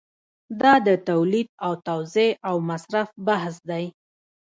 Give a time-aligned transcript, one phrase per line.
[0.61, 3.85] دا د تولید او توزیع او مصرف بحث دی.